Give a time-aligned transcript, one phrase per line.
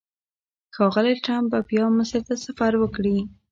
[0.75, 3.17] ښاغلی ټرمپ به بیا مصر ته سفر وکړي.